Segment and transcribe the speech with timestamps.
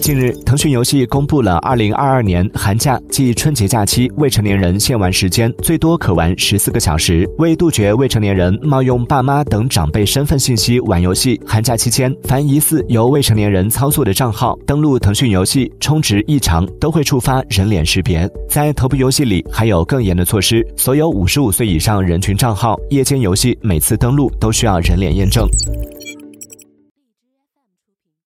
[0.00, 7.28] 近日腾讯游戏公布了二零二二年寒假即春节假期未成年人限玩时间最多可玩十四个小时。
[7.36, 18.26] 为杜绝未成年人冒用爸妈等长辈身份信息玩游戏寒假期间凡疑似由未成年人操作的账号登录腾讯游戏充值异常都会触发人脸识别。
[18.48, 25.46] 在头部游戏里还有更严的措施所有五十五岁以上人群账号夜间游戏每次登录都需要人脸验证。